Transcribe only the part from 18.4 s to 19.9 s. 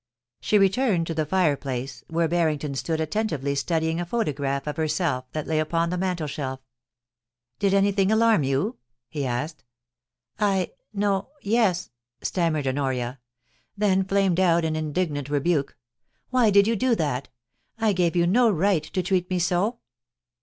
right to treat me so.'